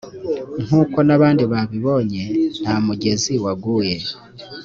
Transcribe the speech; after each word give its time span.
nk 0.65 0.71
uko 0.81 0.97
n 1.07 1.09
abandi 1.17 1.43
babibonye 1.51 2.23
ntamugezi 2.61 3.33
waguye 3.43 3.95